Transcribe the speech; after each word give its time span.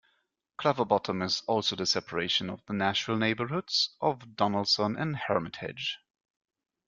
Clover 0.57 0.83
Bottom 0.85 1.21
also 1.45 1.75
is 1.75 1.77
the 1.77 1.85
separation 1.85 2.49
of 2.49 2.65
the 2.65 2.73
Nashville 2.73 3.19
neighborhoods 3.19 3.95
of 4.01 4.35
Donelson 4.35 4.95
and 4.99 5.15
Hermitage. 5.15 5.99